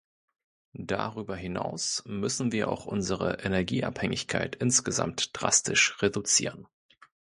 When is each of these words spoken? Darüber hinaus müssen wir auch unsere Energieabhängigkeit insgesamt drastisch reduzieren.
Darüber 0.73 1.35
hinaus 1.35 2.01
müssen 2.07 2.51
wir 2.51 2.69
auch 2.69 2.87
unsere 2.87 3.33
Energieabhängigkeit 3.45 4.55
insgesamt 4.55 5.29
drastisch 5.39 6.01
reduzieren. 6.01 6.67